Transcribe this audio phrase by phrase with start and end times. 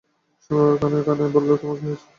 [0.43, 2.09] সুমী বাবার কানে-কানে বলল, তোমার কী হয়েছে বাবা?